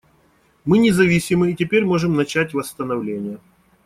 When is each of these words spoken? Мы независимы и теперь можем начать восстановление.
Мы 0.65 0.79
независимы 0.79 1.51
и 1.51 1.55
теперь 1.55 1.85
можем 1.85 2.15
начать 2.15 2.55
восстановление. 2.55 3.37